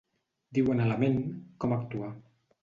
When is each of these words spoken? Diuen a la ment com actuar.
Diuen 0.57 0.81
a 0.85 0.87
la 0.93 0.97
ment 1.03 1.19
com 1.65 1.77
actuar. 1.77 2.11